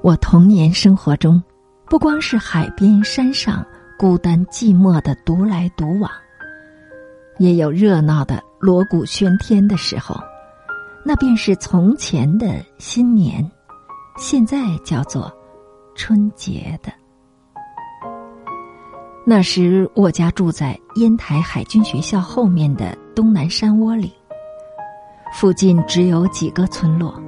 [0.00, 1.42] 我童年生活中，
[1.86, 3.64] 不光是海边、山上
[3.98, 6.08] 孤单寂寞的独来独往，
[7.38, 10.16] 也有热闹的锣鼓喧天的时候。
[11.04, 13.44] 那便是从前的新年，
[14.16, 15.32] 现在叫做
[15.94, 16.92] 春节的。
[19.26, 24.12] 那时我家住在烟台海军学校后面的东南山窝里，
[25.32, 27.20] 附近只有几个村落，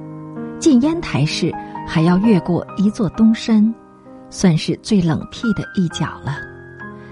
[0.59, 1.53] 进烟台市
[1.93, 3.61] 还要越过一座东山，
[4.29, 6.37] 算是最冷僻的一角了。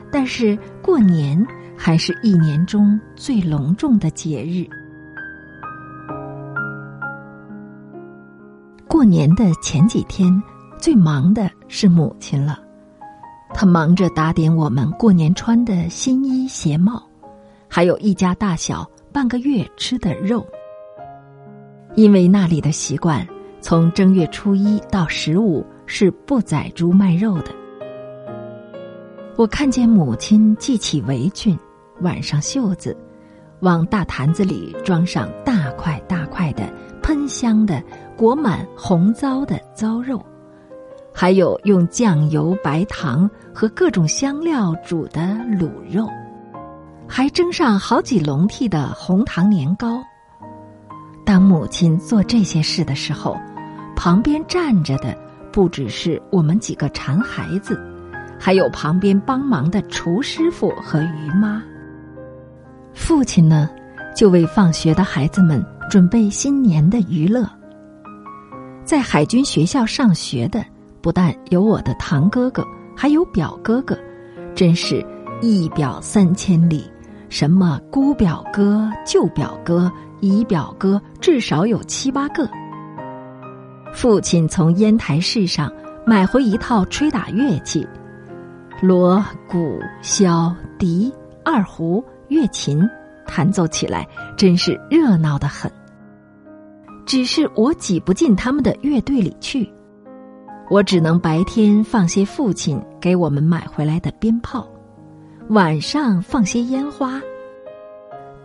[0.10, 1.46] 但是过年
[1.78, 4.66] 还是一年中最隆重的节日。
[8.88, 10.42] 过年的前几天，
[10.78, 12.58] 最忙的是母亲了。
[13.54, 17.04] 他忙着打点我们过年穿的新衣鞋帽，
[17.68, 20.48] 还有一家大小半个月吃的肉。
[21.96, 23.28] 因为那里的习惯，
[23.62, 27.52] 从正月初一到十五是不宰猪卖肉的。
[29.36, 31.58] 我看见母亲系起围裙，
[32.02, 32.96] 挽上袖子，
[33.62, 36.64] 往大坛子里装上大块大块的
[37.02, 37.82] 喷香的
[38.18, 40.24] 裹满红糟的糟肉。
[41.14, 45.22] 还有用酱油、白糖和各种香料煮的
[45.60, 46.08] 卤肉，
[47.08, 50.02] 还蒸上好几笼屉的红糖年糕。
[51.26, 53.38] 当母亲做这些事的时候，
[54.02, 55.14] 旁边站着的
[55.52, 57.78] 不只是我们几个馋孩子，
[58.40, 61.62] 还有旁边帮忙的厨师傅和于妈。
[62.94, 63.70] 父亲呢，
[64.16, 67.46] 就为放学的孩子们准备新年的娱乐。
[68.86, 70.66] 在海军学校上学的。
[71.02, 72.62] 不但有我的堂哥哥，
[72.94, 73.98] 还有表哥哥，
[74.54, 75.06] 真是
[75.42, 76.90] 一表三千里。
[77.30, 79.90] 什么姑表哥、舅表哥、
[80.20, 82.50] 姨表哥，至少有七八个。
[83.94, 85.72] 父亲从烟台市上
[86.06, 87.86] 买回一套吹打乐器，
[88.82, 91.12] 锣、鼓、箫、笛、
[91.44, 92.88] 二胡、乐琴，
[93.28, 95.70] 弹奏起来真是热闹的很。
[97.06, 99.70] 只是我挤不进他们的乐队里去。
[100.70, 104.68] 我只能白天放些父亲给我们买回来的鞭炮，
[105.50, 107.20] 晚上放些烟花。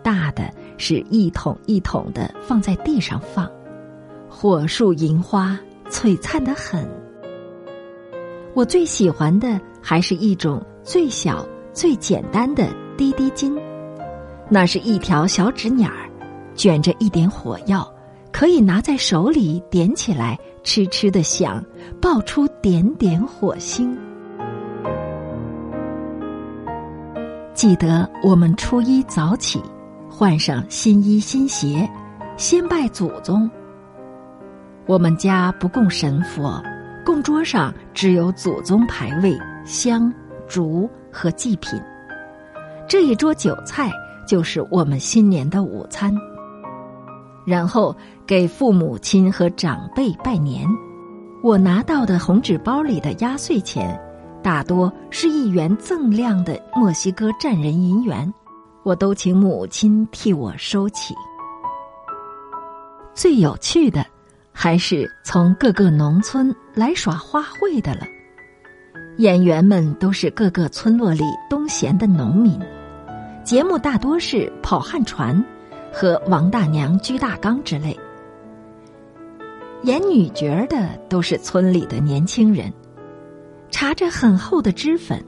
[0.02, 3.46] 大的是一桶一桶的放在地上放，
[4.36, 5.56] 火树银花
[5.88, 6.84] 璀璨的很。
[8.52, 13.56] 我最喜欢的还是一种最小最简单的滴滴金，
[14.50, 16.10] 那是一条小纸捻儿，
[16.56, 17.88] 卷着一点火药，
[18.32, 20.36] 可以拿在手里点起来。
[20.64, 21.64] 痴痴的响，
[22.00, 23.96] 爆出点点火星。
[27.52, 29.62] 记得我们初一早起，
[30.10, 31.88] 换上新衣新鞋，
[32.36, 33.48] 先拜祖宗。
[34.86, 36.62] 我们家不供神佛，
[37.06, 39.34] 供桌上只有祖宗牌位、
[39.64, 40.12] 香、
[40.46, 41.80] 烛和祭品。
[42.86, 43.90] 这一桌酒菜
[44.26, 46.14] 就是我们新年的午餐。
[47.46, 47.96] 然后
[48.26, 50.68] 给父母亲和长辈拜年，
[51.42, 53.98] 我拿到的红纸包里的压岁钱，
[54.42, 58.32] 大多是一元锃亮的墨西哥战人银元，
[58.82, 61.14] 我都请母亲替我收起。
[63.14, 64.04] 最有趣的，
[64.54, 68.06] 还是从各个农村来耍花卉的了。
[69.18, 72.58] 演员们都是各个村落里东闲的农民，
[73.44, 75.44] 节目大多是跑旱船。
[75.96, 77.96] 和王大娘鞠大刚之类，
[79.84, 82.72] 演女角儿的都是村里的年轻人，
[83.70, 85.24] 搽着很厚的脂粉。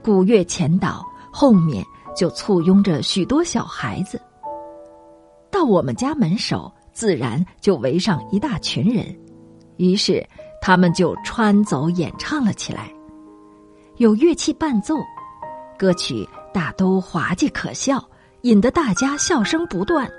[0.00, 1.84] 鼓乐前导，后面
[2.14, 4.20] 就簇拥着许多小孩子。
[5.50, 9.16] 到我们家门首，自然就围上一大群人，
[9.76, 10.26] 于是
[10.60, 12.92] 他们就穿走演唱了起来，
[13.98, 14.96] 有乐器伴奏，
[15.78, 18.04] 歌曲大都滑稽可笑。
[18.42, 20.10] 引得大家笑声不断。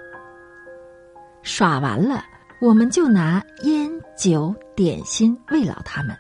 [1.42, 2.24] 耍完了，
[2.62, 6.16] 我们就拿烟酒点心慰劳他们。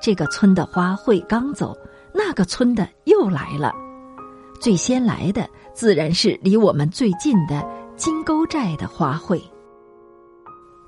[0.00, 1.76] 这个村的花卉刚走，
[2.14, 3.74] 那个村的又来了。
[4.60, 7.66] 最先来的自然是离我们最近的
[7.96, 9.42] 金沟寨的花卉。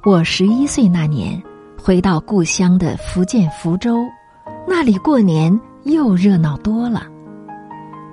[0.02, 1.43] 我十一岁那年，
[1.76, 3.99] 回到故乡的福建福州，
[4.67, 7.02] 那里过年又热闹多了。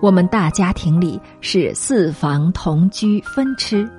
[0.02, 3.90] 我们大家庭里是四房同居分吃，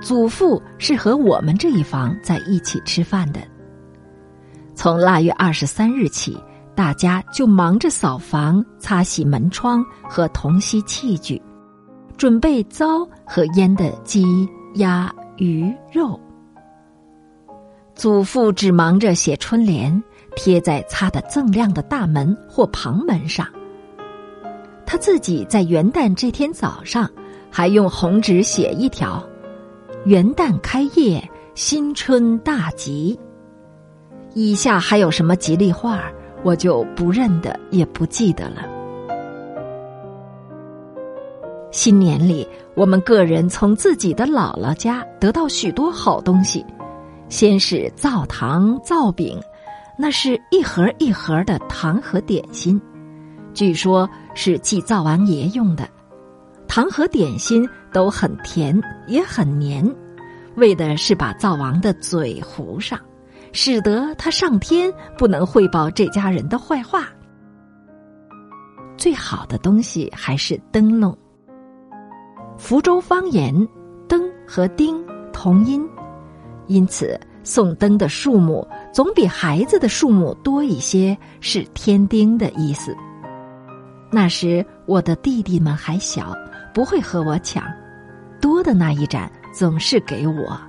[0.00, 3.40] 祖父是和我们这一房在一起吃饭的。
[4.76, 6.40] 从腊月二十三日起，
[6.76, 11.42] 大家就忙着扫房、擦洗门窗和同吸器具，
[12.16, 16.18] 准备糟和腌的鸡、鸭、鱼、肉。
[17.98, 20.00] 祖父只忙着写春联，
[20.36, 23.44] 贴在擦得锃亮的大门或旁门上。
[24.86, 27.10] 他自己在元旦这天早上，
[27.50, 29.20] 还用红纸写一条
[30.06, 33.18] ：“元旦开业，新春大吉。”
[34.32, 36.04] 以下还有什么吉利话
[36.44, 38.62] 我就不认得，也不记得了。
[41.72, 42.46] 新年里，
[42.76, 46.64] 我们个人从自己的姥姥家得到许多好东西。
[47.28, 49.38] 先是灶糖、灶饼，
[49.98, 52.80] 那是一盒一盒的糖和点心，
[53.52, 55.88] 据说是祭灶王爷用的。
[56.66, 59.94] 糖和点心都很甜，也很黏，
[60.56, 62.98] 为的是把灶王的嘴糊上，
[63.52, 67.08] 使得他上天不能汇报这家人的坏话。
[68.96, 71.16] 最好的东西还是灯笼。
[72.56, 73.54] 福州方言
[74.08, 75.88] “灯”和“丁”同音。
[76.68, 82.94] 因此，送灯的数目总比孩子的数目多一些，是添丁的意思。
[84.10, 86.34] 那时我的弟弟们还小，
[86.72, 87.64] 不会和我抢，
[88.40, 90.60] 多的那一盏总是给我。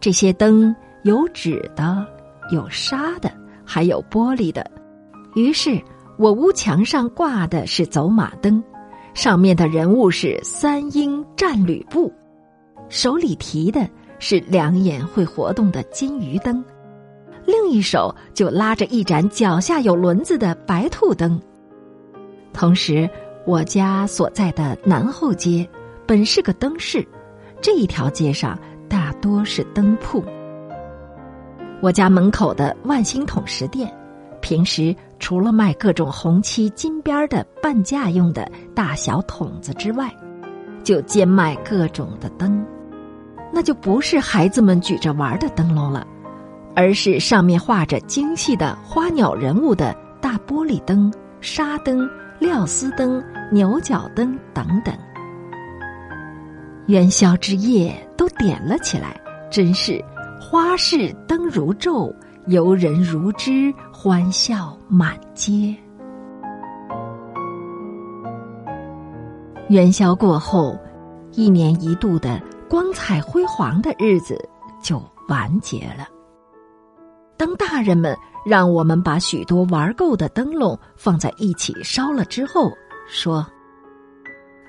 [0.00, 2.06] 这些灯有纸的，
[2.52, 3.30] 有纱的，
[3.64, 4.70] 还有玻璃的。
[5.34, 5.82] 于是
[6.18, 8.62] 我屋墙上挂的是走马灯，
[9.14, 12.12] 上面的人物是三英战吕布，
[12.88, 13.88] 手里提的。
[14.18, 16.64] 是两眼会活动的金鱼灯，
[17.46, 21.40] 另一手就拉着一盏脚下有轮子的白兔灯。
[22.52, 23.08] 同时，
[23.46, 25.68] 我家所在的南后街
[26.06, 27.06] 本是个灯市，
[27.60, 30.22] 这一条街上大多是灯铺。
[31.80, 33.88] 我家门口的万兴桶石店，
[34.40, 40.12] 平时除了卖各种红漆金边的半价用的大小桶子之外，
[40.82, 42.66] 就兼卖各种的灯。
[43.52, 46.06] 那就不是孩子们举着玩的灯笼了，
[46.76, 52.08] 而是上面画着精细的花鸟人物的大玻璃灯、纱灯、
[52.38, 54.94] 料丝灯、牛角灯等等。
[56.86, 59.18] 元宵之夜都点了起来，
[59.50, 60.02] 真是
[60.40, 62.14] 花市灯如昼，
[62.46, 65.74] 游人如织，欢笑满街。
[69.68, 70.78] 元宵过后，
[71.32, 72.40] 一年一度的。
[72.68, 74.38] 光彩辉煌的日子
[74.82, 76.06] 就完结了。
[77.36, 82.70] 当大人们让我们把许多玩够的灯笼放在一起烧了之后，
[83.08, 83.46] 说：“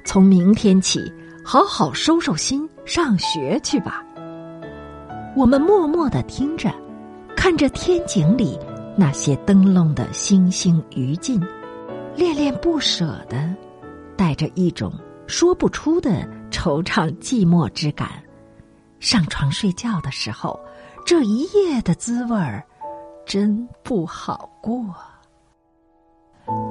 [0.06, 1.12] 从明天起，
[1.44, 4.04] 好好收收心，上学去吧。”
[5.36, 6.72] 我们默默的听着，
[7.36, 8.58] 看着天井里
[8.96, 11.42] 那些灯笼的星星余烬，
[12.16, 13.54] 恋恋不舍的，
[14.16, 14.94] 带着一种
[15.28, 16.28] 说不出的。
[16.52, 18.10] 惆怅寂寞之感，
[19.00, 20.60] 上床睡觉的时候，
[21.06, 22.64] 这一夜的滋味儿
[23.26, 24.84] 真不好过。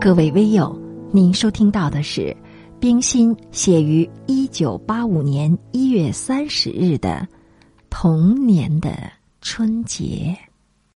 [0.00, 0.76] 各位微友，
[1.12, 2.36] 您收听到的是
[2.80, 7.26] 冰心写于一九八五年一月三十日的
[7.88, 9.10] 《童年的
[9.40, 10.36] 春节》。